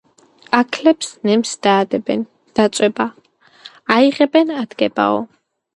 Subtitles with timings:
[0.59, 2.25] აქლემს ნემსს დაადებენ–
[2.61, 3.09] დაწვება,
[3.99, 5.27] აიღებენ- ადგებაო